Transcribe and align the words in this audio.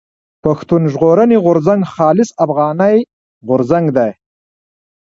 پښتون 0.43 0.81
ژغورني 0.93 1.37
غورځنګ 1.45 1.81
خالص 1.93 2.29
افغاني 2.43 2.97
غورځنګ 3.47 3.85
دی. 3.97 4.11